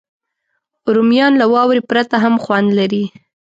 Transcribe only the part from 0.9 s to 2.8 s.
رومیان له واورې پرته هم خوند